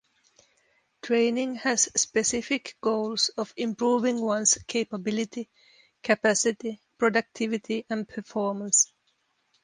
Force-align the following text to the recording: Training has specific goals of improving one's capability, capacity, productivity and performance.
Training 1.03 1.53
has 1.57 1.87
specific 1.95 2.75
goals 2.81 3.29
of 3.37 3.53
improving 3.55 4.19
one's 4.19 4.57
capability, 4.65 5.47
capacity, 6.01 6.79
productivity 6.97 7.85
and 7.87 8.09
performance. 8.09 8.91